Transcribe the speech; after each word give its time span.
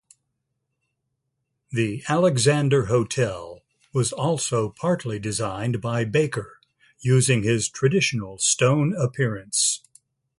The 1.71 2.03
Alexander 2.09 2.85
Hotel 2.87 3.61
was 3.93 4.11
also 4.11 4.69
partly 4.71 5.19
designed 5.19 5.79
by 5.79 6.05
Baker, 6.05 6.57
using 7.01 7.43
his 7.43 7.69
traditional 7.69 8.39
stone 8.39 8.95
appearance. 8.95 9.83